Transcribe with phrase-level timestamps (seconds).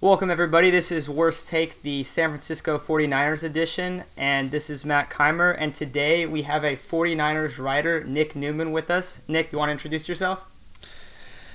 [0.00, 0.70] Welcome, everybody.
[0.70, 5.56] This is Worst Take, the San Francisco 49ers edition, and this is Matt Keimer.
[5.58, 9.20] And today we have a 49ers writer, Nick Newman, with us.
[9.28, 10.44] Nick, you want to introduce yourself?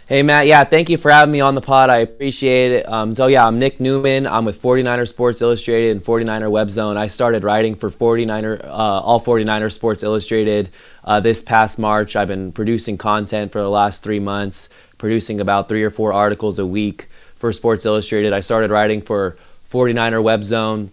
[0.09, 0.47] Hey, Matt.
[0.47, 1.91] Yeah, thank you for having me on the pod.
[1.91, 2.89] I appreciate it.
[2.89, 4.25] Um, so, yeah, I'm Nick Newman.
[4.25, 6.97] I'm with 49er Sports Illustrated and 49er Web Zone.
[6.97, 10.71] I started writing for 49er, uh, all 49er Sports Illustrated
[11.03, 12.15] uh, this past March.
[12.15, 16.57] I've been producing content for the last three months, producing about three or four articles
[16.57, 18.33] a week for Sports Illustrated.
[18.33, 19.37] I started writing for
[19.69, 20.89] 49er Web Zone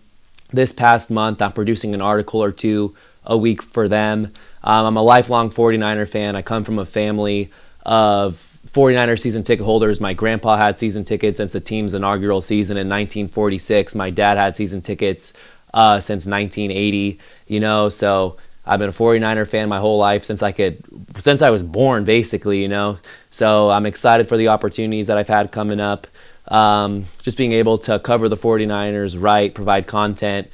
[0.53, 1.41] this past month.
[1.41, 2.95] I'm producing an article or two
[3.25, 4.35] a week for them.
[4.63, 6.37] Um, I'm a lifelong 49er fan.
[6.37, 7.51] I come from a family
[7.87, 10.01] of 49er season ticket holders.
[10.01, 13.95] My grandpa had season tickets since the team's inaugural season in 1946.
[13.95, 15.33] My dad had season tickets
[15.73, 17.19] uh, since 1980.
[17.47, 20.83] You know, so I've been a 49er fan my whole life since I could,
[21.19, 22.63] since I was born, basically.
[22.63, 22.99] You know,
[23.31, 26.07] so I'm excited for the opportunities that I've had coming up
[26.49, 30.49] um, just being able to cover the 49ers right, provide content,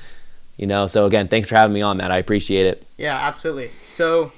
[0.57, 0.87] you know.
[0.87, 2.11] So again, thanks for having me on, Matt.
[2.11, 2.87] I appreciate it.
[2.97, 3.69] Yeah, absolutely.
[3.69, 4.33] So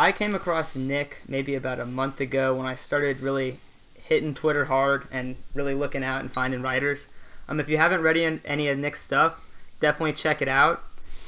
[0.00, 3.58] I came across Nick maybe about a month ago when I started really
[4.02, 7.06] hitting Twitter hard and really looking out and finding writers.
[7.46, 9.46] Um, if you haven't read any of Nick's stuff,
[9.78, 10.82] definitely check it out.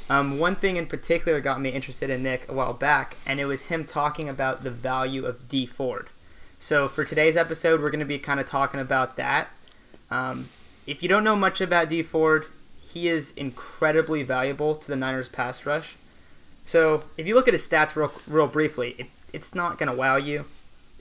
[0.09, 3.45] Um, one thing in particular got me interested in Nick a while back, and it
[3.45, 6.09] was him talking about the value of Dee Ford.
[6.59, 9.51] So for today's episode, we're going to be kind of talking about that.
[10.11, 10.49] Um,
[10.87, 12.47] if you don't know much about Dee Ford,
[12.81, 15.97] he is incredibly valuable to the Niners pass rush.
[16.65, 19.95] So if you look at his stats real, real briefly, it, it's not going to
[19.95, 20.47] wow you.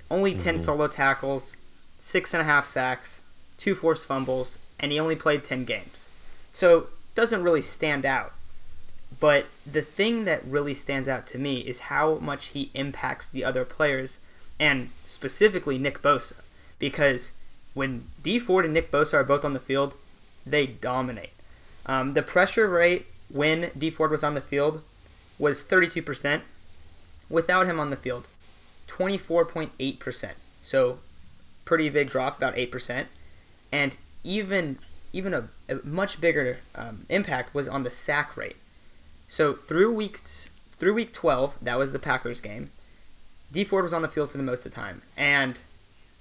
[0.10, 0.64] Only 10 mm-hmm.
[0.64, 1.56] solo tackles,
[2.00, 3.22] six and a half sacks,
[3.58, 6.10] two forced fumbles, and he only played 10 games.
[6.52, 8.34] So doesn't really stand out.
[9.20, 13.44] But the thing that really stands out to me is how much he impacts the
[13.44, 14.20] other players–
[14.62, 16.42] and specifically Nick Bosa,
[16.78, 17.32] because
[17.74, 19.96] when Dee Ford and Nick Bosa are both on the field,
[20.46, 21.32] they dominate.
[21.88, 24.84] Um, the pressure rate when Dee Ford was on the field
[25.42, 26.42] was 32%.
[27.30, 28.28] Without him on the field,
[28.88, 30.32] 24.8%.
[30.62, 31.00] So
[31.66, 33.06] pretty big drop, about 8%.
[33.72, 34.78] And even
[35.14, 38.56] even a, a much bigger um, impact was on the sack rate.
[39.28, 40.48] So through weeks
[40.78, 42.72] through week 12, that was the Packers game.
[43.52, 45.58] Dee Ford was on the field for the most of the time, and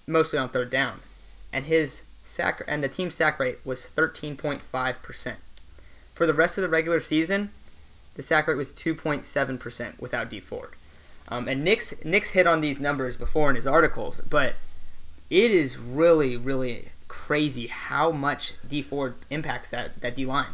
[0.06, 1.00] mostly on third down,
[1.52, 5.38] and his sack and the team sack rate was 13.5 percent.
[6.14, 7.50] For the rest of the regular season,
[8.14, 10.70] the sack rate was 2.7 percent without Dee Ford.
[11.28, 14.54] Um, and Nick's Nick's hit on these numbers before in his articles, but
[15.28, 20.46] it is really really crazy how much Dee Ford impacts that that D line.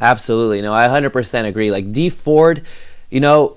[0.00, 1.70] Absolutely, no, I 100% agree.
[1.70, 2.62] Like Dee Ford,
[3.10, 3.56] you know,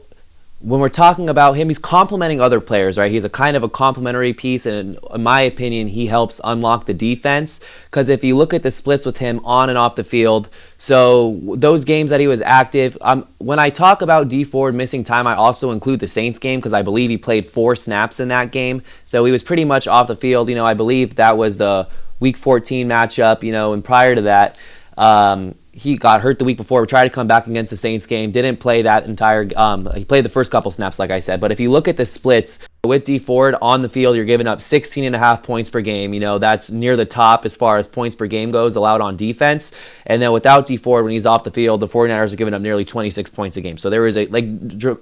[0.66, 3.12] when we're talking about him, he's complementing other players, right?
[3.12, 6.94] He's a kind of a complementary piece, and in my opinion, he helps unlock the
[6.94, 7.60] defense.
[7.86, 10.50] Because if you look at the splits with him on and off the field,
[10.80, 15.04] so those games that he was active, um, when I talk about Dee Ford missing
[15.04, 18.30] time, I also include the Saints game because I believe he played four snaps in
[18.30, 18.82] that game.
[19.06, 20.50] So he was pretty much off the field.
[20.50, 21.88] You know, I believe that was the
[22.20, 23.44] Week 14 matchup.
[23.44, 24.60] You know, and prior to that.
[24.98, 26.86] Um, he got hurt the week before.
[26.86, 28.32] Tried to come back against the Saints game.
[28.32, 29.50] Didn't play that entire.
[29.58, 31.42] Um, he played the first couple snaps, like I said.
[31.42, 34.48] But if you look at the splits with Dee Ford on the field, you're giving
[34.48, 36.14] up 16 and a half points per game.
[36.14, 39.18] You know that's near the top as far as points per game goes allowed on
[39.18, 39.74] defense.
[40.06, 42.62] And then without Dee Ford, when he's off the field, the 49ers are giving up
[42.62, 43.78] nearly 26 points a game.
[43.78, 44.46] So there is a like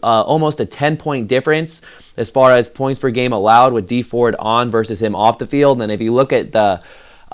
[0.01, 1.83] uh, almost a 10 point difference
[2.17, 5.45] as far as points per game allowed with Dee Ford on versus him off the
[5.45, 5.83] field.
[5.83, 6.81] And if you look at the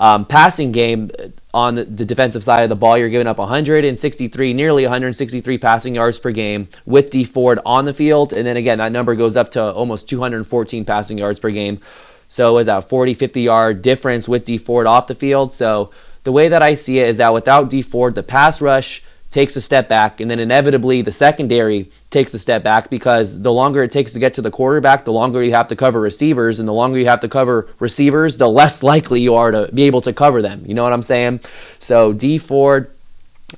[0.00, 1.10] um, passing game
[1.52, 6.18] on the, defensive side of the ball, you're giving up 163, nearly 163 passing yards
[6.18, 8.32] per game with Dee Ford on the field.
[8.32, 11.80] And then again, that number goes up to almost 214 passing yards per game.
[12.28, 15.52] So it's a 40, 50 yard difference with Dee Ford off the field.
[15.52, 15.90] So
[16.24, 19.54] the way that I see it is that without Dee Ford, the pass rush takes
[19.56, 23.82] a step back, and then inevitably the secondary takes a step back because the longer
[23.82, 26.68] it takes to get to the quarterback, the longer you have to cover receivers, and
[26.68, 30.00] the longer you have to cover receivers, the less likely you are to be able
[30.00, 30.62] to cover them.
[30.66, 31.40] You know what I'm saying?
[31.78, 32.90] So Dee Ford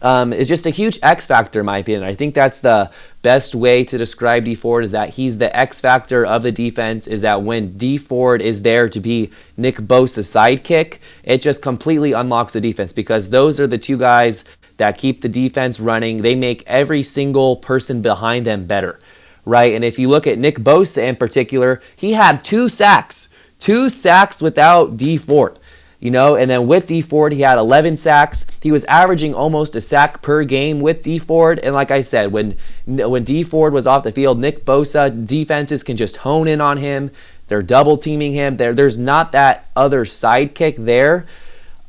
[0.01, 2.05] um, is just a huge X factor, in my opinion.
[2.05, 2.91] I think that's the
[3.21, 7.07] best way to describe Dee Ford is that he's the X factor of the defense.
[7.07, 12.13] Is that when Dee Ford is there to be Nick Bosa's sidekick, it just completely
[12.13, 14.45] unlocks the defense because those are the two guys
[14.83, 16.23] that keep the defense running.
[16.23, 18.99] They make every single person behind them better,
[19.45, 19.73] right?
[19.75, 23.29] And if you look at Nick Bosa in particular, he had two sacks,
[23.61, 25.57] two sacks without Dee Ford.
[26.03, 26.35] you know.
[26.35, 28.45] And then with Dee Ford, he had 11 sacks.
[28.61, 31.61] He was averaging almost a sack per game with Dee Ford.
[31.61, 35.85] And like I said, when when Dee Ford was off the field, Nick Bosa defenses
[35.85, 37.13] can just hone in on him.
[37.47, 38.57] They're double teaming him.
[38.57, 41.25] There, there's not that other sidekick there.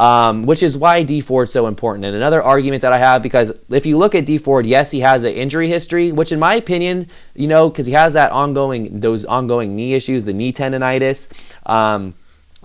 [0.03, 2.03] Um, which is why Dee Ford's so important.
[2.03, 4.99] And another argument that I have, because if you look at Dee Ford, yes, he
[4.99, 8.99] has an injury history, which in my opinion, you know, because he has that ongoing,
[8.99, 11.31] those ongoing knee issues, the knee tendonitis.
[11.65, 12.15] Um,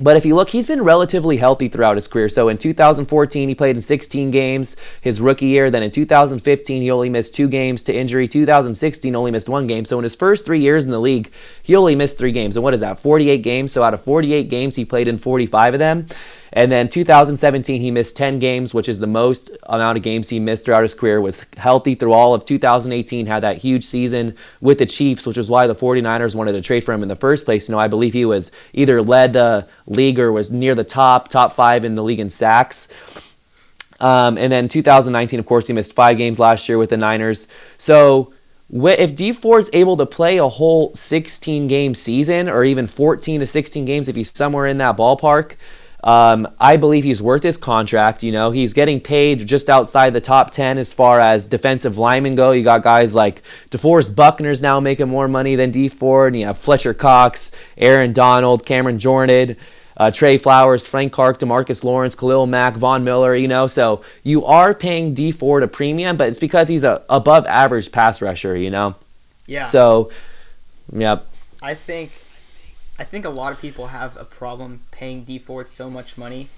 [0.01, 2.29] but if you look, he's been relatively healthy throughout his career.
[2.29, 5.71] So in 2014, he played in 16 games his rookie year.
[5.71, 8.27] Then in 2015, he only missed two games to injury.
[8.27, 9.85] 2016, only missed one game.
[9.85, 11.33] So in his first three years in the league,
[11.63, 12.57] he only missed three games.
[12.57, 12.99] And what is that?
[12.99, 13.71] 48 games.
[13.71, 16.07] So out of 48 games, he played in 45 of them.
[16.53, 20.41] And then 2017, he missed 10 games, which is the most amount of games he
[20.41, 21.21] missed throughout his career.
[21.21, 25.51] Was healthy through all of 2018, had that huge season with the Chiefs, which is
[25.51, 27.69] why the 49ers wanted to trade for him in the first place.
[27.69, 31.29] You know, I believe he was either led the league or was near the top,
[31.29, 32.89] top five in the league in sacks.
[34.01, 37.49] Um, and then 2019, of course, he missed five games last year with the Niners.
[37.79, 38.33] So
[38.73, 43.47] if Dee Ford's able to play a whole 16 game season or even 14 to
[43.47, 45.55] 16 games if he's somewhere in that ballpark,
[46.09, 48.23] um, I believe he's worth his contract.
[48.23, 52.35] You know, he's getting paid just outside the top 10 as far as defensive linemen
[52.35, 52.53] go.
[52.53, 56.33] You got guys like DeForest Buckner's now making more money than Dee Ford.
[56.33, 59.59] And you have Fletcher Cox, Aaron Donald, Cameron Jordan,
[59.99, 63.67] uh, Trey Flowers, Frank Clark, Demarcus Lawrence, Khalil Mack, Von Miller, you know.
[63.67, 67.93] So you are paying Dee Ford a premium, but it's because he's a above average
[67.93, 68.95] pass rusher, you know.
[69.47, 69.65] Yeah.
[69.65, 70.11] So,
[70.91, 71.27] yep.
[71.63, 72.13] I think
[72.99, 76.49] I think a lot of people have a problem paying Dee Ford so much money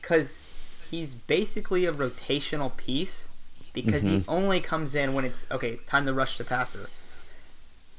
[0.00, 0.42] because
[0.90, 3.28] he's basically a rotational piece
[3.72, 4.18] because mm-hmm.
[4.18, 6.88] he only comes in when it's okay time to rush the passer.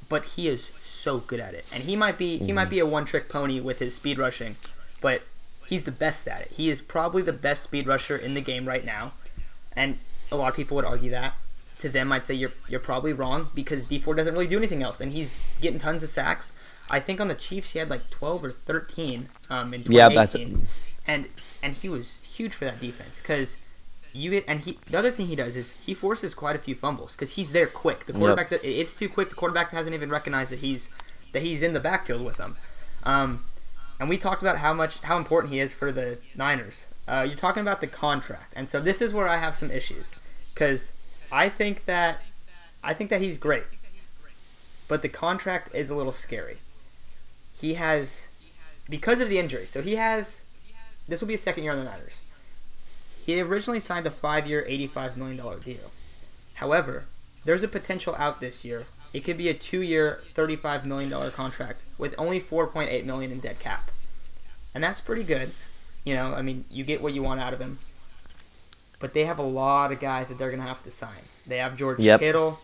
[0.07, 2.45] But he is so good at it, and he might be mm-hmm.
[2.45, 2.69] he might mm-hmm.
[2.71, 4.56] be a one trick pony with his speed rushing,
[5.01, 5.24] but
[5.68, 6.47] he's the best at it.
[6.51, 9.13] He is probably the best speed rusher in the game right now,
[9.75, 9.97] and
[10.31, 11.35] a lot of people would argue that.
[11.80, 14.83] To them, I'd say you're you're probably wrong because Dee Ford doesn't really do anything
[14.83, 16.51] else, and he's getting tons of sacks.
[16.89, 19.91] I think on the Chiefs he had like 12 or 13 um, in 2018.
[19.91, 20.36] Yeah, that's
[21.07, 21.27] and
[21.63, 23.57] and he was huge for that defense because
[24.13, 26.75] you get and he the other thing he does is he forces quite a few
[26.75, 28.06] fumbles because he's there quick.
[28.06, 28.62] The quarterback yep.
[28.63, 29.30] it's too quick.
[29.30, 30.89] The quarterback hasn't even recognized that he's
[31.31, 32.57] that he's in the backfield with them.
[33.03, 33.44] Um,
[34.00, 36.88] and we talked about how much how important he is for the Niners.
[37.07, 40.13] Uh, you're talking about the contract, and so this is where I have some issues
[40.53, 40.92] because
[41.31, 42.21] I think that
[42.83, 43.65] I think that he's great,
[44.88, 46.59] but the contract is a little scary
[47.59, 48.27] he has
[48.89, 49.65] because of the injury.
[49.65, 50.44] So he has
[51.07, 52.21] this will be his second year on the Niners.
[53.25, 55.91] He originally signed a five-year, eighty-five million dollar deal.
[56.56, 57.06] However,
[57.45, 58.85] there's a potential out this year.
[59.13, 63.31] It could be a two-year, thirty-five million dollar contract with only four point eight million
[63.31, 63.91] in dead cap,
[64.73, 65.51] and that's pretty good.
[66.06, 67.79] You know, I mean, you get what you want out of him.
[69.00, 71.23] But they have a lot of guys that they're gonna have to sign.
[71.47, 72.19] They have George yep.
[72.19, 72.59] Kittle.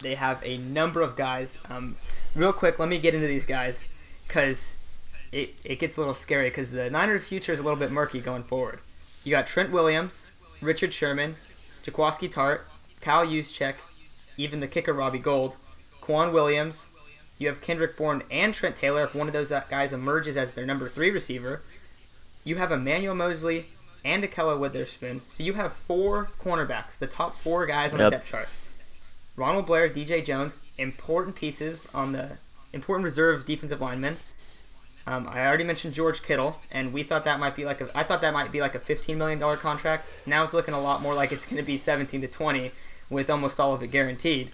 [0.00, 1.58] They have a number of guys.
[1.70, 1.96] Um,
[2.34, 3.86] real quick, let me get into these guys
[4.26, 4.74] because
[5.32, 8.20] it, it gets a little scary because the Niners' future is a little bit murky
[8.20, 8.80] going forward.
[9.24, 10.26] You got Trent Williams,
[10.60, 11.36] Richard Sherman,
[11.82, 12.60] Jaquiski Tartt,
[13.00, 13.76] Kyle Juszczyk,
[14.36, 15.56] even the kicker Robbie Gould,
[16.00, 16.86] K'Waun Williams.
[17.38, 20.66] You have Kendrick Bourne and Trent Taylor if one of those guys emerges as their
[20.66, 21.62] number three receiver.
[22.44, 23.66] You have Emmanuel Moseley
[24.04, 25.22] and Ahkello Witherspoon.
[25.28, 28.06] So you have four cornerbacks, the top four guys on yep.
[28.06, 28.48] the depth chart.
[29.36, 32.38] Ronald Blair, DJ Jones, important pieces on the
[32.74, 34.16] important reserve defensive lineman.
[35.06, 37.90] Um, I already mentioned George Kittle, and we thought that might be like a.
[37.94, 40.08] I thought that might be like a fifteen million dollar contract.
[40.26, 42.72] Now it's looking a lot more like it's going to be seventeen to twenty,
[43.10, 44.50] with almost all of it guaranteed.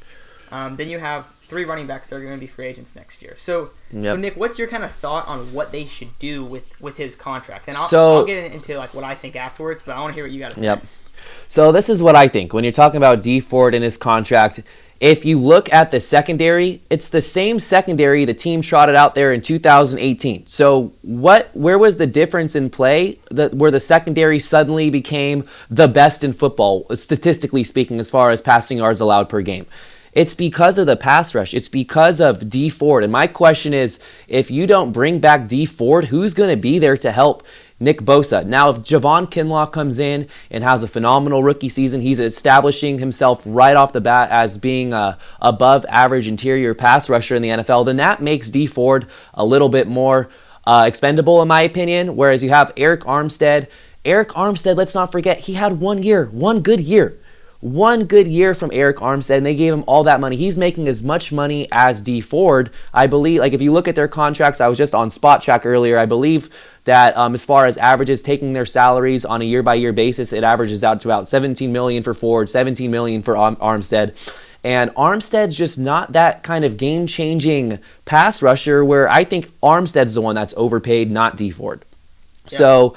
[0.51, 3.21] Um, then you have three running backs that are going to be free agents next
[3.21, 3.35] year.
[3.37, 4.13] So, yep.
[4.13, 7.17] so Nick, what's your kind of thought on what they should do with with his
[7.17, 7.69] contract?
[7.69, 10.15] And I'll, so, I'll get into like what I think afterwards, but I want to
[10.15, 10.65] hear what you got to say.
[10.65, 10.85] Yep.
[11.49, 14.63] So this is what I think when you're talking about Dee Ford and his contract.
[15.01, 19.33] If you look at the secondary, it's the same secondary the team trotted out there
[19.33, 20.47] in 2018.
[20.47, 25.89] So what where was the difference in play that where the secondary suddenly became the
[25.89, 29.67] best in football statistically speaking as far as passing yards allowed per game?
[30.13, 31.55] It's because of the pass rush.
[31.55, 33.05] It's because of Dee Ford.
[33.05, 36.79] And my question is if you don't bring back Dee Ford, who's going to be
[36.79, 37.45] there to help
[37.79, 38.45] Nick Bosa.
[38.45, 43.43] Now, if Javon Kinlaw comes in and has a phenomenal rookie season, he's establishing himself
[43.47, 47.87] right off the bat as being a above average interior pass rusher in the NFL,
[47.87, 50.29] then that makes Dee Ford a little bit more
[50.67, 52.17] uh, expendable, in my opinion.
[52.17, 53.69] Whereas you have Arik Armstead.
[54.05, 57.19] Arik Armstead, let's not forget, he had one year, one good year.
[57.61, 60.37] One good year from Arik Armstead, and they gave him all that money.
[60.37, 62.71] He's making as much money as Dee Ford.
[62.95, 65.99] I believe, like, if you look at their contracts, I was just on Spotrac earlier.
[65.99, 66.49] I believe
[66.85, 70.33] that um, as far as averages taking their salaries on a year by year basis,
[70.33, 74.17] it averages out to about 17 million for Ford, 17 million for Armstead.
[74.63, 80.15] And Armstead's just not that kind of game changing pass rusher where I think Armstead's
[80.15, 81.85] the one that's overpaid, not Dee Ford.
[82.45, 82.59] Yeah.
[82.59, 82.97] So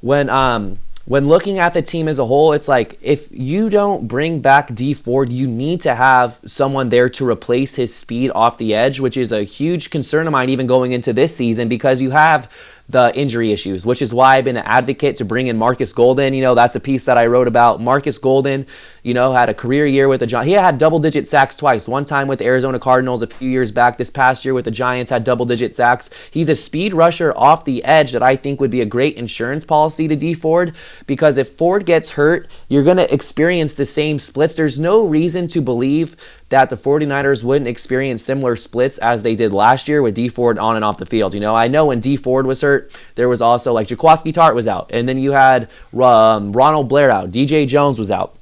[0.00, 4.06] when um when looking at the team as a whole, it's like if you don't
[4.06, 8.58] bring back Dee Ford, you need to have someone there to replace his speed off
[8.58, 12.02] the edge, which is a huge concern of mine even going into this season because
[12.02, 12.52] you have
[12.90, 16.34] the injury issues, which is why I've been an advocate to bring in Marcus Golden.
[16.34, 17.80] You know, that's a piece that I wrote about.
[17.80, 18.66] Marcus Golden,
[19.08, 20.48] you know, had a career year with the Giants.
[20.48, 21.88] He had double digit sacks twice.
[21.88, 23.96] One time with the Arizona Cardinals a few years back.
[23.96, 26.10] This past year with the Giants had double digit sacks.
[26.30, 29.64] He's a speed rusher off the edge that I think would be a great insurance
[29.64, 30.74] policy to Dee Ford
[31.06, 34.54] because if Ford gets hurt, you're going to experience the same splits.
[34.54, 36.14] There's no reason to believe
[36.50, 40.58] that the 49ers wouldn't experience similar splits as they did last year with Dee Ford
[40.58, 41.32] on and off the field.
[41.32, 44.54] You know, I know when Dee Ford was hurt, there was also like Jaquiski Tartt
[44.54, 48.37] was out, and then you had um, Ronald Blair out, DJ Jones was out.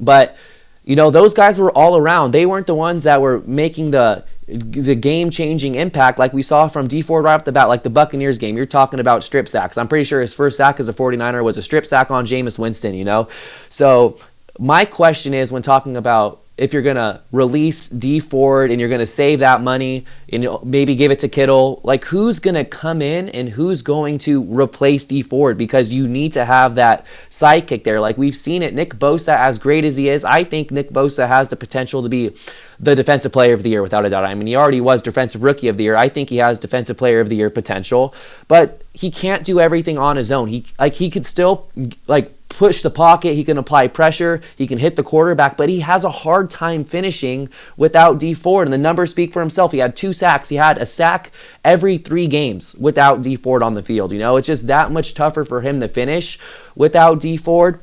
[0.00, 0.36] But,
[0.84, 2.32] you know, those guys were all around.
[2.32, 6.68] They weren't the ones that were making the the game changing impact like we saw
[6.68, 8.56] from Dee Ford right off the bat, like the Buccaneers game.
[8.56, 9.76] You're talking about strip sacks.
[9.76, 12.58] I'm pretty sure his first sack as a 49er was a strip sack on Jameis
[12.58, 13.28] Winston, you know?
[13.68, 14.18] So
[14.58, 19.06] my question is when talking about if you're gonna release Dee Ford and you're gonna
[19.06, 23.48] save that money and maybe give it to Kittle, like who's gonna come in and
[23.48, 28.00] who's going to replace Dee Ford because you need to have that sidekick there.
[28.00, 31.28] Like we've seen it, Nick Bosa, as great as he is, I think Nick Bosa
[31.28, 32.34] has the potential to be
[32.80, 34.24] the defensive player of the year without a doubt.
[34.24, 35.96] I mean, he already was defensive rookie of the year.
[35.96, 38.14] I think he has defensive player of the year potential,
[38.46, 40.48] but he can't do everything on his own.
[40.48, 41.68] He like he could still
[42.06, 45.80] like push the pocket, he can apply pressure, he can hit the quarterback, but he
[45.80, 48.66] has a hard time finishing without Dee Ford.
[48.66, 49.72] And the numbers speak for himself.
[49.72, 50.48] He had two sacks.
[50.48, 51.30] He had a sack
[51.64, 54.12] every three games without Dee Ford on the field.
[54.12, 56.38] You know, it's just that much tougher for him to finish
[56.74, 57.80] without Dee Ford.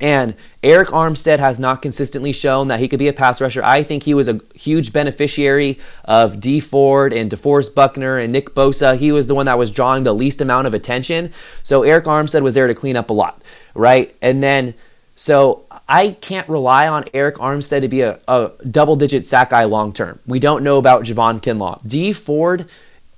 [0.00, 3.64] And Arik Armstead has not consistently shown that he could be a pass rusher.
[3.64, 8.54] I think he was a huge beneficiary of Dee Ford and DeForest Buckner and Nick
[8.54, 8.96] Bosa.
[8.98, 11.32] He was the one that was drawing the least amount of attention.
[11.62, 13.40] So Arik Armstead was there to clean up a lot,
[13.76, 14.14] right?
[14.20, 14.74] And then,
[15.14, 19.64] so I can't rely on Arik Armstead to be a, a double digit sack guy
[19.64, 20.18] long term.
[20.26, 21.86] We don't know about Javon Kinlaw.
[21.86, 22.68] Dee Ford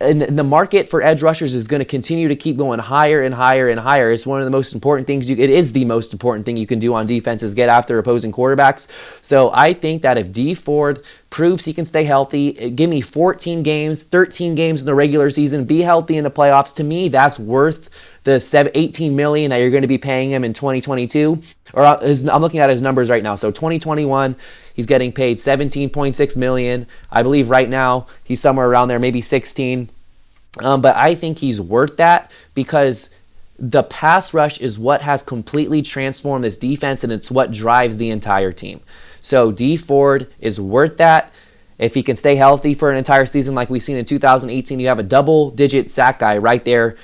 [0.01, 3.35] and the market for edge rushers is going to continue to keep going higher and
[3.35, 4.13] higher and higher.
[4.13, 6.69] It's one of the most important things you it is the most important thing you
[6.69, 8.89] can do on defense is get after opposing quarterbacks.
[9.23, 13.65] So I think that if Dee Ford proves he can stay healthy, give me 14
[13.65, 17.39] games, 13 games in the regular season, be healthy in the playoffs, to me that's
[17.39, 17.91] worth
[18.29, 21.41] the 18 million that you're going to be paying him in 2022.
[21.73, 23.35] Or uh, I'm looking at his numbers right now.
[23.37, 24.37] So 2021
[24.79, 26.87] He's getting paid 17.6 million.
[27.11, 29.91] I believe right now he's somewhere around there, maybe 16.
[30.61, 33.13] Um, but I think he's worth that because
[33.59, 38.11] the pass rush is what has completely transformed this defense and it's what drives the
[38.11, 38.79] entire team.
[39.21, 41.33] So Dee Ford is worth that.
[41.79, 44.87] If he can stay healthy for an entire season like we've seen in 2018, you
[44.87, 46.97] have a double digit sack guy right there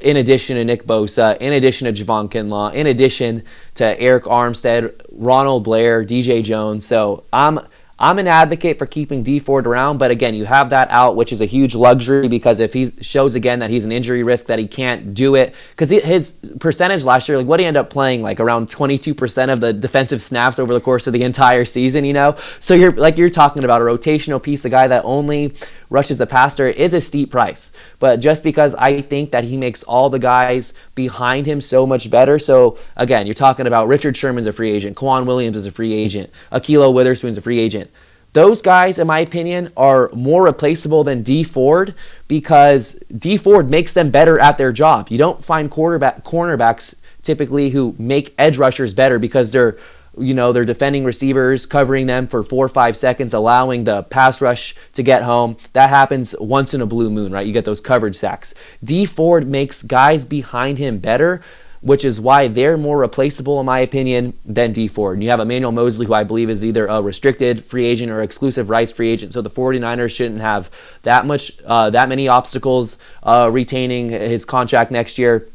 [0.00, 3.42] in addition to Nick Bosa, in addition to Javon Kinlaw, in addition
[3.74, 6.86] to Arik Armstead, Ronald Blair, DJ Jones.
[6.86, 7.60] So I'm
[7.98, 11.32] I'm an advocate for keeping Dee Ford around, but again, you have that out, which
[11.32, 14.58] is a huge luxury because if he shows again that he's an injury risk, that
[14.58, 18.20] he can't do it, because his percentage last year, like what he ended up playing,
[18.20, 22.12] like around 22% of the defensive snaps over the course of the entire season, you
[22.12, 22.36] know?
[22.60, 25.54] So you're like you're talking about a rotational piece, a guy that only
[25.90, 27.72] rushes the passer is a steep price.
[27.98, 32.10] But just because I think that he makes all the guys behind him so much
[32.10, 32.38] better.
[32.38, 35.94] So again, you're talking about Richard Sherman's a free agent, K'Waun Williams is a free
[35.94, 37.90] agent, Ahkello Witherspoon's a free agent.
[38.32, 41.94] Those guys, in my opinion, are more replaceable than Dee Ford
[42.28, 45.08] because Dee Ford makes them better at their job.
[45.08, 49.78] You don't find quarterback cornerbacks typically who make edge rushers better because they're
[50.18, 54.40] you know, they're defending receivers, covering them for four or five seconds, allowing the pass
[54.40, 55.56] rush to get home.
[55.72, 57.46] That happens once in a blue moon, right?
[57.46, 58.54] You get those coverage sacks.
[58.82, 61.42] Dee Ford makes guys behind him better,
[61.80, 65.16] which is why they're more replaceable, in my opinion, than Dee Ford.
[65.16, 68.22] And you have Emmanuel Moseley, who I believe is either a restricted free agent or
[68.22, 69.32] exclusive rights free agent.
[69.32, 70.70] So the 49ers shouldn't have
[71.02, 75.48] that much, uh, that many obstacles uh, retaining his contract next year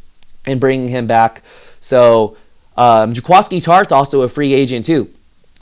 [0.45, 1.41] and bringing him back.
[1.81, 2.37] So
[2.77, 5.09] um, Jaquiski Tartt's also a free agent too.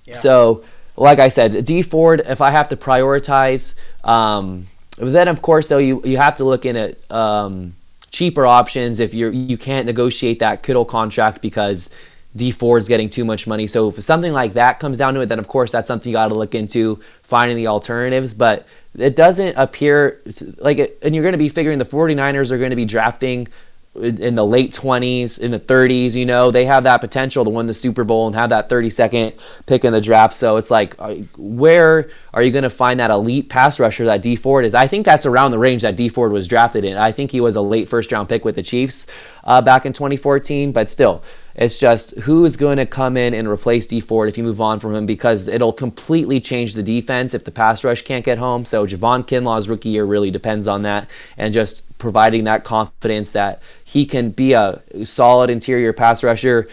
[0.05, 0.15] Yeah.
[0.15, 0.63] So,
[0.95, 5.77] like I said, Dee Ford, if I have to prioritize, um, then of course though
[5.77, 7.75] you you have to look in at um,
[8.11, 11.89] cheaper options if you're you can't negotiate that Kittle contract because
[12.35, 13.65] Dee Ford's getting too much money.
[13.65, 16.15] So if something like that comes down to it, then of course that's something you
[16.15, 18.33] got to look into finding the alternatives.
[18.33, 20.21] But it doesn't appear
[20.57, 23.47] like it, and you're going to be figuring the 49ers are going to be drafting
[23.99, 27.65] in the late 20s, in the 30s, you know, they have that potential to win
[27.65, 30.35] the Super Bowl and have that 32nd pick in the draft.
[30.35, 30.95] So it's like,
[31.37, 34.73] where are you going to find that elite pass rusher that Dee Ford is?
[34.73, 36.97] I think that's around the range that Dee Ford was drafted in.
[36.97, 39.07] I think he was a late first round pick with the Chiefs
[39.43, 41.23] uh, back in 2014, but still,
[41.59, 44.61] it's just who is going to come in and replace Dee Ford if you move
[44.61, 48.37] on from him because it'll completely change the defense if the pass rush can't get
[48.37, 48.63] home.
[48.63, 53.61] So Javon Kinlaw's rookie year really depends on that and just providing that confidence that
[53.83, 56.65] he can be a solid interior pass rusher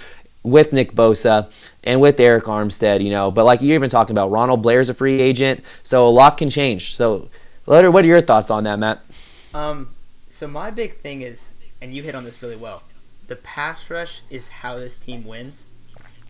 [0.44, 1.50] with Nick Bosa
[1.82, 3.32] and with Arik Armstead, you know.
[3.32, 6.48] But like you're even talking about, Ronald Blair's a free agent, so a lot can
[6.48, 6.94] change.
[6.94, 7.28] So,
[7.64, 9.04] what are your thoughts on that, Matt?
[9.52, 9.88] Um,
[10.28, 11.48] so my big thing is,
[11.82, 12.84] and you hit on this really well
[13.26, 15.66] the pass rush is how this team wins.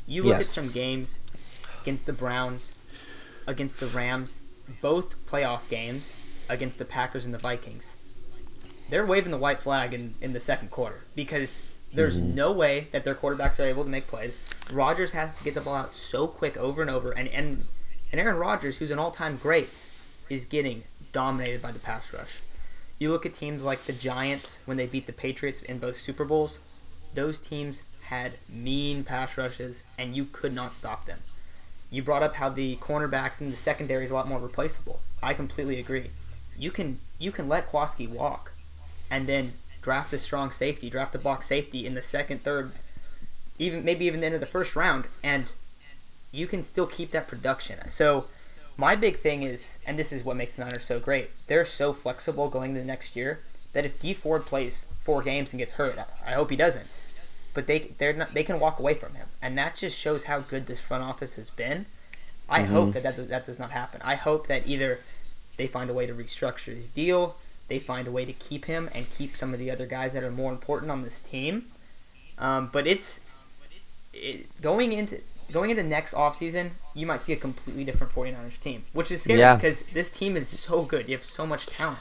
[0.06, 0.40] You look yes.
[0.40, 1.20] at some games
[1.82, 2.72] against the Browns,
[3.46, 4.40] against the Rams,
[4.80, 6.16] both playoff games
[6.48, 7.92] against the Packers and the Vikings.
[8.88, 11.60] They're waving the white flag in, in the second quarter because
[11.92, 12.34] there's mm-hmm.
[12.34, 14.38] no way that their quarterbacks are able to make plays.
[14.70, 17.66] Rodgers has to get the ball out so quick over and over, and and,
[18.12, 19.68] and Aaron Rodgers, who's an all-time great,
[20.28, 22.40] is getting dominated by the pass rush.
[22.98, 26.24] You look at teams like the Giants when they beat the Patriots in both Super
[26.24, 26.60] Bowls
[27.16, 31.18] those teams had mean pass rushes, and you could not stop them.
[31.90, 35.00] You brought up how the cornerbacks and the secondary is a lot more replaceable.
[35.22, 36.10] I completely agree.
[36.56, 38.52] You can you can let Kwasky walk,
[39.10, 42.72] and then draft a strong safety, draft a box safety in the second, third,
[43.58, 45.52] even maybe even the end of the first round, and
[46.30, 47.88] you can still keep that production.
[47.88, 48.26] So
[48.76, 51.92] my big thing is, and this is what makes the Niners so great, they're so
[51.92, 53.40] flexible going the next year
[53.72, 56.86] that if Dee Ford plays four games and gets hurt, I hope he doesn't
[57.56, 60.40] but they they're not they can walk away from him, and that just shows how
[60.40, 61.86] good this front office has been.
[62.48, 62.72] I mm-hmm.
[62.72, 64.02] hope that that does, that does not happen.
[64.04, 65.00] I hope that either
[65.56, 67.36] they find a way to restructure his deal,
[67.68, 70.22] they find a way to keep him and keep some of the other guys that
[70.22, 71.64] are more important on this team.
[72.38, 73.20] Um, but it's
[74.12, 78.84] it, going into going into next offseason, you might see a completely different 49ers team,
[78.92, 79.56] which is scary yeah.
[79.56, 81.08] because this team is so good.
[81.08, 82.00] You have so much talent.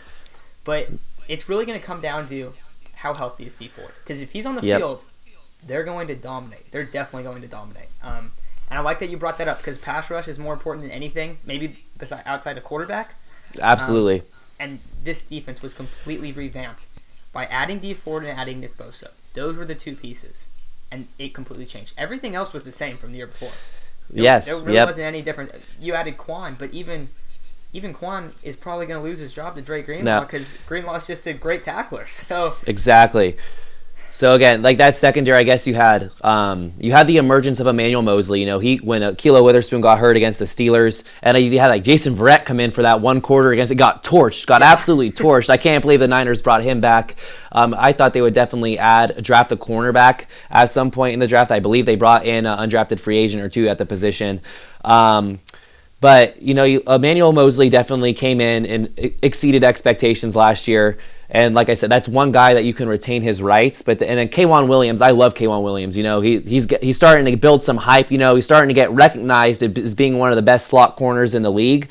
[0.65, 0.89] But
[1.29, 2.53] it's really going to come down to
[2.95, 3.93] how healthy is Dee Ford.
[3.99, 4.79] Because if he's on the yep.
[4.79, 5.05] field,
[5.65, 6.71] they're going to dominate.
[6.71, 7.89] They're definitely going to dominate.
[8.03, 8.31] Um,
[8.69, 10.91] and I like that you brought that up because pass rush is more important than
[10.91, 13.15] anything, maybe beside, outside of quarterback.
[13.61, 14.21] Absolutely.
[14.21, 14.27] Um,
[14.59, 16.87] and this defense was completely revamped
[17.33, 19.11] by adding Dee Ford and adding Nick Bosa.
[19.33, 20.47] Those were the two pieces,
[20.91, 21.93] and it completely changed.
[21.97, 23.51] Everything else was the same from the year before.
[24.09, 24.87] There, yes, there really yep.
[24.87, 25.51] wasn't any different.
[25.77, 27.09] You added Kwon, but even
[27.73, 30.59] even Kwon is probably going to lose his job to Dre Greenlaw because no.
[30.67, 32.07] Greenlaw's just a great tackler.
[32.27, 33.35] So exactly.
[34.15, 37.67] So again, like that secondary, I guess you had um, you had the emergence of
[37.67, 38.39] Emmanuel Moseley.
[38.39, 41.67] You know, he when uh, Ahkello Witherspoon got hurt against the Steelers, and you had
[41.67, 45.11] like Jason Verrett come in for that one quarter against it, got torched, got absolutely
[45.23, 45.49] torched.
[45.49, 47.15] I can't believe the Niners brought him back.
[47.51, 51.27] Um, I thought they would definitely add draft a cornerback at some point in the
[51.27, 51.51] draft.
[51.51, 54.39] I believe they brought in an undrafted free agent or two at the position.
[54.85, 55.39] Um,
[55.99, 60.97] but you know, Emmanuel Moseley definitely came in and exceeded expectations last year.
[61.29, 63.81] And like I said, that's one guy that you can retain his rights.
[63.81, 65.97] But the, and then K'Waun Williams, I love K'Waun Williams.
[65.97, 68.11] You know, he, he's he's starting to build some hype.
[68.11, 71.33] You know, he's starting to get recognized as being one of the best slot corners
[71.33, 71.89] in the league.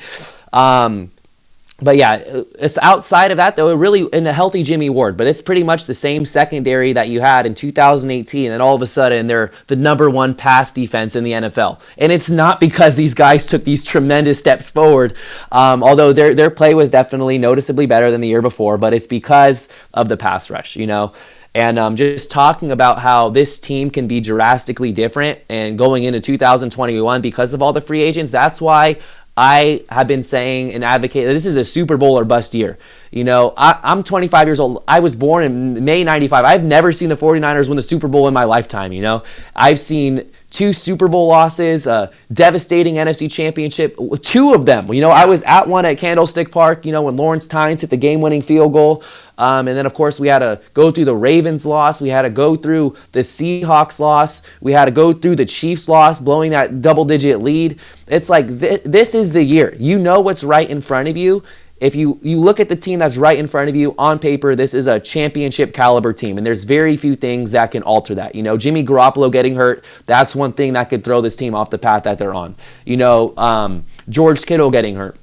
[0.53, 1.11] Um,
[1.81, 2.23] but yeah,
[2.57, 3.73] it's outside of that though.
[3.75, 7.19] Really, in a healthy Jimmy Ward, but it's pretty much the same secondary that you
[7.19, 11.25] had in 2018, and all of a sudden they're the number one pass defense in
[11.25, 11.81] the NFL.
[11.97, 15.15] And it's not because these guys took these tremendous steps forward,
[15.51, 18.77] um, although their their play was definitely noticeably better than the year before.
[18.77, 21.11] But it's because of the pass rush, you know.
[21.53, 26.19] And um, just talking about how this team can be drastically different and going into
[26.19, 28.29] 2021 because of all the free agents.
[28.29, 28.97] That's why
[29.37, 32.77] I have been saying and advocating this is a Super Bowl or bust year.
[33.11, 34.83] You know, I, am 25 years old.
[34.87, 36.45] I was born in May 95.
[36.45, 38.93] I've never seen the 49ers win the Super Bowl in my lifetime.
[38.93, 39.23] You know,
[39.55, 44.91] I've seen two Super Bowl losses, a devastating NFC championship, two of them.
[44.93, 47.89] You know, I was at one at Candlestick Park, you know, when Lawrence Tynes hit
[47.89, 49.03] the game winning field goal.
[49.37, 51.99] Um, and then, of course, we had to go through the Ravens loss.
[51.99, 54.43] We had to go through the Seahawks loss.
[54.61, 57.79] We had to go through the Chiefs loss, blowing that double digit lead.
[58.07, 59.75] It's like th- this is the year.
[59.77, 61.43] You know what's right in front of you
[61.85, 64.55] if you you look at the team that's right in front of you on paper,
[64.55, 68.33] this is a championship caliber team, and there's very few things that can alter that.
[68.33, 71.69] You know, Jimmy Garoppolo getting hurt, that's one thing that could throw this team off
[71.69, 72.55] the path that they're on.
[72.85, 75.15] You know, um, George Kittle getting hurt,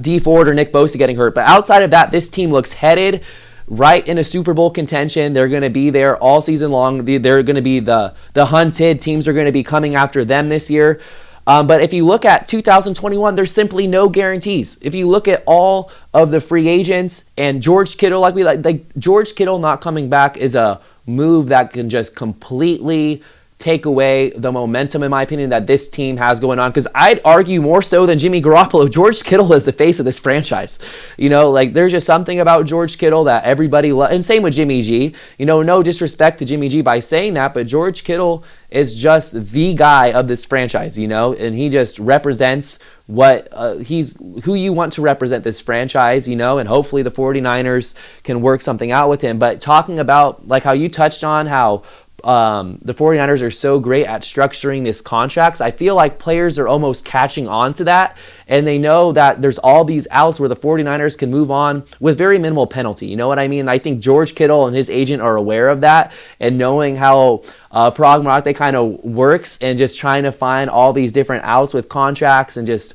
[0.00, 3.24] Dee Ford or Nick Bosa getting hurt, but outside of that, this team looks headed
[3.66, 5.32] right in a Super Bowl contention.
[5.32, 7.04] They're going to be there all season long.
[7.04, 10.48] They're going to be the the hunted teams are going to be coming after them
[10.48, 11.00] this year.
[11.46, 14.78] Um, but if you look at 2021, there's simply no guarantees.
[14.80, 18.64] If you look at all of the free agents and George Kittle, like we like,
[18.64, 23.22] like George Kittle not coming back is a move that can just completely
[23.64, 26.70] take away the momentum, in my opinion, that this team has going on.
[26.70, 30.20] Because I'd argue more so than Jimmy Garoppolo, George Kittle is the face of this
[30.20, 30.78] franchise.
[31.16, 34.12] You know, like there's just something about George Kittle that everybody loves.
[34.12, 35.14] And same with Jimmy G.
[35.38, 39.52] You know, no disrespect to Jimmy G by saying that, but George Kittle is just
[39.52, 44.54] the guy of this franchise, you know, and he just represents what uh, he's who
[44.54, 48.90] you want to represent this franchise, you know, and hopefully the 49ers can work something
[48.90, 49.38] out with him.
[49.38, 51.84] But talking about like how you touched on how
[52.24, 55.60] um, the 49ers are so great at structuring these contracts.
[55.60, 58.16] I feel like players are almost catching on to that,
[58.48, 62.16] and they know that there's all these outs where the 49ers can move on with
[62.16, 63.06] very minimal penalty.
[63.06, 63.68] You know what I mean?
[63.68, 67.90] I think George Kittle and his agent are aware of that, and knowing how uh,
[67.90, 71.90] Parag Marathe kind of works and just trying to find all these different outs with
[71.90, 72.94] contracts and just,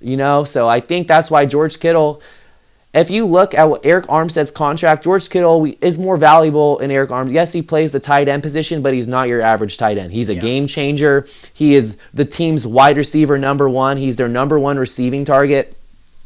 [0.00, 2.22] you know, so I think that's why George Kittle
[2.94, 7.08] if you look at what Arik Armstead's contract, George Kittle is more valuable in Arik
[7.08, 7.32] Armstead.
[7.32, 10.12] Yes, he plays the tight end position, but he's not your average tight end.
[10.12, 10.40] He's a yeah.
[10.40, 11.26] game changer.
[11.54, 13.96] He is the team's wide receiver number one.
[13.96, 15.76] He's their number one receiving target.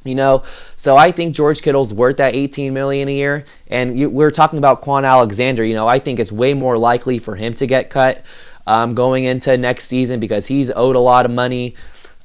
[0.03, 0.45] You know,
[0.77, 3.45] so I think George Kittle's worth that 18 million a year.
[3.69, 5.65] And you, we're talking about Kwon Alexander.
[5.65, 8.25] You know, I think it's way more likely for him to get cut
[8.69, 11.75] um, going into next season because he's owed a lot of money.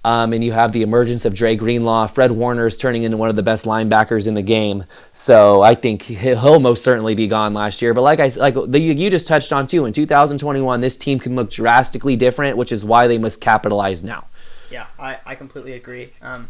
[0.03, 2.07] Um, and you have the emergence of Dre Greenlaw.
[2.07, 4.85] Fred Warner is turning into one of the best linebackers in the game.
[5.13, 7.93] So I think he'll most certainly be gone last year.
[7.93, 11.51] But like I like you just touched on too, in 2021, this team can look
[11.51, 14.25] drastically different, which is why they must capitalize now.
[14.71, 16.13] Yeah, I, I completely agree.
[16.21, 16.49] Um,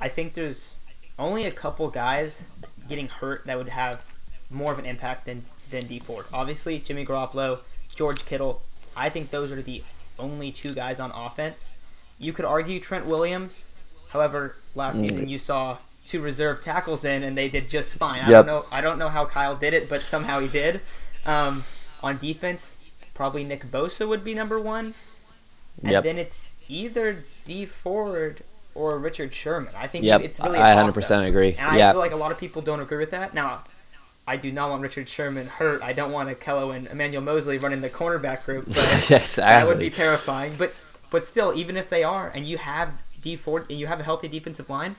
[0.00, 0.76] I think there's
[1.18, 2.44] only a couple guys
[2.88, 4.04] getting hurt that would have
[4.48, 6.24] more of an impact than than Dee Ford.
[6.32, 7.60] Obviously, Jimmy Garoppolo,
[7.94, 8.62] George Kittle.
[8.96, 9.82] I think those are the
[10.18, 11.70] only two guys on offense
[12.18, 13.66] you could argue Trent Williams.
[14.10, 15.08] However, last mm.
[15.08, 18.22] season you saw two reserve tackles in, and they did just fine.
[18.22, 18.64] I don't know.
[18.72, 20.80] I don't know how Kyle did it, but somehow he did.
[21.26, 21.64] Um,
[22.02, 22.76] on defense,
[23.14, 24.94] probably Nick Bosa would be number one,
[25.82, 26.04] and yep.
[26.04, 28.42] then it's either Dee Ford
[28.74, 29.74] or Richard Sherman.
[29.76, 30.22] I think yep.
[30.22, 30.58] it's really.
[30.58, 31.54] I 100 percent agree.
[31.58, 33.34] And I feel like a lot of people don't agree with that.
[33.34, 33.64] Now,
[34.26, 35.82] I do not want Richard Sherman hurt.
[35.82, 38.66] I don't want Ahkello and Emmanuel Moseley running the cornerback group.
[38.66, 38.78] But
[39.10, 39.42] exactly.
[39.42, 40.54] That would be terrifying.
[40.56, 40.72] But
[41.10, 44.02] but still, even if they are, and you have Dee Ford, and you have a
[44.02, 44.96] healthy defensive line,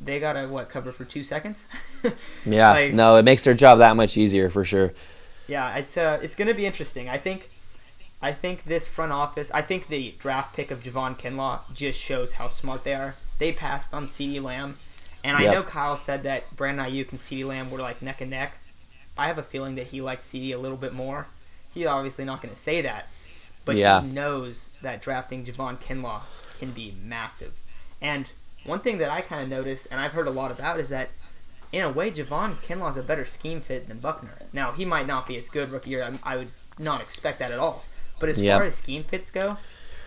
[0.00, 1.66] they gotta what cover for two seconds.
[2.44, 4.92] yeah, like, no, it makes their job that much easier for sure.
[5.48, 7.08] Yeah, it's uh, it's gonna be interesting.
[7.08, 7.48] I think,
[8.20, 12.34] I think this front office, I think the draft pick of Javon Kinlaw just shows
[12.34, 13.14] how smart they are.
[13.38, 14.76] They passed on CeeDee Lamb,
[15.24, 15.52] and I yep.
[15.52, 18.58] know Kyle said that Brandon Aiyuk and CeeDee Lamb were like neck and neck.
[19.18, 21.26] I have a feeling that he liked CeeDee a little bit more.
[21.72, 23.08] He's obviously not going to say that,
[23.66, 24.00] but yeah.
[24.00, 26.22] he knows that drafting Javon Kinlaw
[26.58, 27.60] can be massive.
[28.00, 28.32] And
[28.64, 31.10] one thing that I kind of noticed, and I've heard a lot about, is that
[31.72, 34.38] in a way, Javon Kinlaw's a better scheme fit than Buckner.
[34.52, 36.02] Now, he might not be as good rookie year.
[36.24, 37.84] I, I would not expect that at all.
[38.18, 38.58] But as yep.
[38.58, 39.58] far as scheme fits go,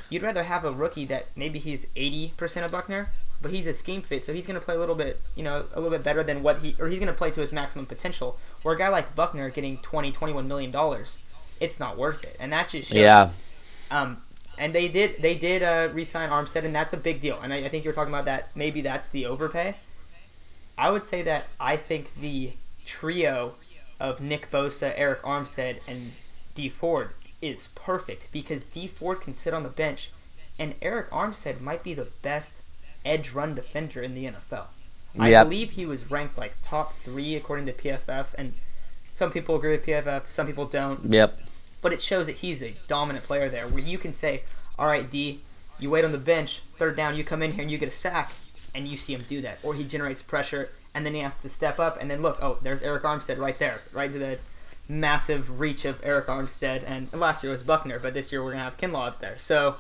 [0.09, 3.09] you'd rather have a rookie that maybe he's 80% of Buckner,
[3.41, 5.65] but he's a scheme fit, so he's going to play a little bit, you know,
[5.73, 7.85] a little bit better than what he, or he's going to play to his maximum
[7.85, 8.37] potential.
[8.63, 11.19] Where a guy like Buckner getting 20, 21 million dollars,
[11.59, 12.35] it's not worth it.
[12.39, 13.29] And that just shows yeah.
[13.91, 14.21] Um,
[14.59, 17.39] and they did they did uh, re-sign Armstead, and that's a big deal.
[17.41, 18.55] And I, I think you're talking about that.
[18.55, 19.75] Maybe that's the overpay.
[20.77, 22.53] I would say that I think the
[22.85, 23.55] trio
[23.99, 26.11] of Nick Bosa, Arik Armstead, and
[26.55, 30.11] Dee Ford is perfect because Dee Ford can sit on the bench,
[30.57, 32.61] and Arik Armstead might be the best
[33.05, 34.65] edge run defender in the NFL.
[35.15, 35.27] Yep.
[35.27, 38.53] I believe he was ranked like top three according to PFF, and
[39.13, 41.11] some people agree with PFF, some people don't.
[41.11, 41.39] Yep
[41.81, 44.43] but it shows that he's a dominant player there where you can say,
[44.77, 45.41] all right, D,
[45.79, 47.91] you wait on the bench, third down, you come in here and you get a
[47.91, 48.31] sack,
[48.75, 49.59] and you see him do that.
[49.63, 52.57] Or he generates pressure, and then he has to step up, and then look, oh,
[52.61, 54.39] there's Arik Armstead right there, right to the
[54.87, 56.83] massive reach of Arik Armstead.
[56.85, 59.21] And last year it was Buckner, but this year we're going to have Kinlaw up
[59.21, 59.37] there.
[59.37, 59.75] So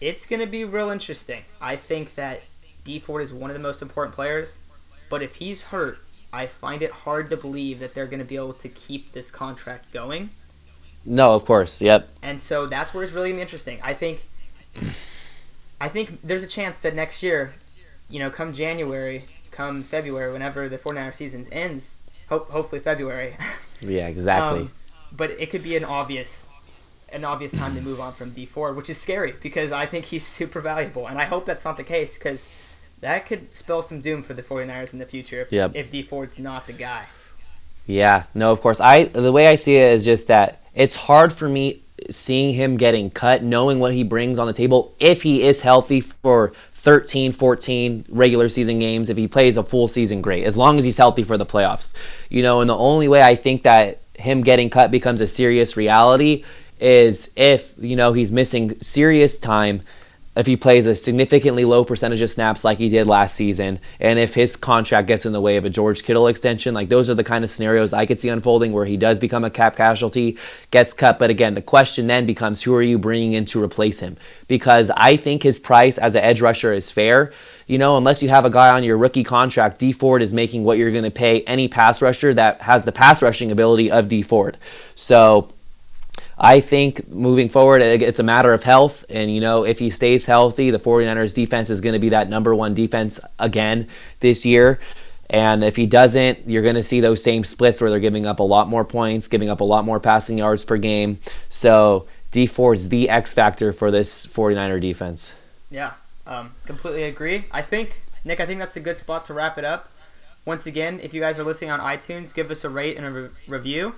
[0.00, 1.42] it's going to be real interesting.
[1.60, 2.42] I think that
[2.84, 4.56] Dee Ford is one of the most important players,
[5.08, 5.98] but if he's hurt,
[6.32, 9.30] I find it hard to believe that they're going to be able to keep this
[9.30, 10.30] contract going
[11.04, 11.80] no, of course.
[11.80, 12.08] Yep.
[12.22, 13.80] And so that's where it's really interesting.
[13.82, 14.22] I think
[15.80, 17.54] I think there's a chance that next year,
[18.08, 21.96] you know, come January, come February, whenever the 49er season ends,
[22.28, 23.36] hope, hopefully February.
[23.80, 24.60] yeah, exactly.
[24.60, 24.70] Um,
[25.10, 26.48] but it could be an obvious
[27.12, 30.06] an obvious time to move on from Dee Ford, which is scary because I think
[30.06, 31.08] he's super valuable.
[31.08, 32.48] And I hope that's not the case because
[33.00, 35.72] that could spell some doom for the 49ers in the future if, yep.
[35.74, 37.06] if Dee Ford's not the guy.
[37.86, 38.80] Yeah, no, of course.
[38.80, 42.76] I the way I see it is just that it's hard for me seeing him
[42.76, 47.32] getting cut, knowing what he brings on the table if he is healthy for 13,
[47.32, 49.08] 14 regular season games.
[49.08, 50.44] If he plays a full season, great.
[50.44, 51.94] As long as he's healthy for the playoffs.
[52.28, 55.76] You know, and the only way I think that him getting cut becomes a serious
[55.76, 56.44] reality
[56.80, 59.80] is if, you know, he's missing serious time
[60.34, 64.18] if he plays a significantly low percentage of snaps like he did last season, and
[64.18, 67.14] if his contract gets in the way of a George Kittle extension, like those are
[67.14, 70.38] the kind of scenarios I could see unfolding where he does become a cap casualty,
[70.70, 71.18] gets cut.
[71.18, 74.16] But again, the question then becomes who are you bringing in to replace him?
[74.48, 77.32] Because I think his price as an edge rusher is fair.
[77.66, 80.64] You know, unless you have a guy on your rookie contract, Dee Ford is making
[80.64, 84.08] what you're going to pay any pass rusher that has the pass rushing ability of
[84.08, 84.56] Dee Ford.
[84.94, 85.52] So
[86.38, 89.04] I think moving forward, it's a matter of health.
[89.08, 92.28] And, you know, if he stays healthy, the 49ers defense is going to be that
[92.28, 93.88] number one defense again
[94.20, 94.80] this year.
[95.30, 98.38] And if he doesn't, you're going to see those same splits where they're giving up
[98.38, 101.20] a lot more points, giving up a lot more passing yards per game.
[101.48, 105.34] So Dee Ford is the X factor for this 49er defense.
[105.70, 105.92] Yeah,
[106.26, 107.44] um, completely agree.
[107.50, 109.88] I think, Nick, I think that's a good spot to wrap it up.
[110.44, 113.10] Once again, if you guys are listening on iTunes, give us a rate and a
[113.10, 113.94] re- review.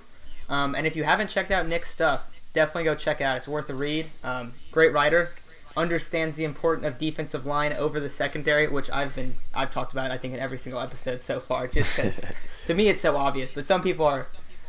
[0.49, 3.37] Um, and if you haven't checked out Nick's stuff, definitely go check it out.
[3.37, 4.09] It's worth a read.
[4.23, 5.31] Um, great writer,
[5.77, 10.09] understands the importance of defensive line over the secondary, which I've been I've talked about
[10.11, 11.67] I think in every single episode so far.
[11.67, 12.25] Just because
[12.67, 14.27] to me it's so obvious, but some people are.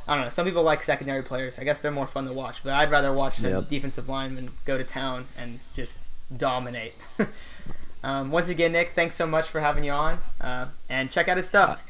[0.09, 0.31] I don't know.
[0.31, 1.59] Some people like secondary players.
[1.59, 3.69] I guess they're more fun to watch, but I'd rather watch the yep.
[3.69, 6.95] defensive linemen go to town and just dominate.
[8.05, 11.37] um, once again, Nick, thanks so much for having you on, uh, and check out
[11.39, 11.83] his stuff.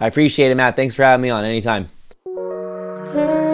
[0.00, 0.74] I appreciate it, Matt.
[0.74, 1.90] Thanks for having me on anytime.
[3.14, 3.51] Thank you.